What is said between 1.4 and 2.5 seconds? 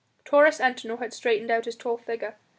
out his tall figure.